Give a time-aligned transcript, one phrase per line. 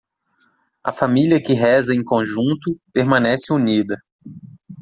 [0.83, 2.75] A família que reza em conjunto?
[2.91, 4.01] permanece unida.